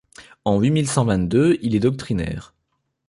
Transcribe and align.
En 0.45 0.57
mille 0.59 0.73
huit 0.73 0.87
cent 0.87 1.05
vingt-deux 1.05 1.59
il 1.61 1.75
est 1.75 1.79
doctrinaire. 1.79 2.55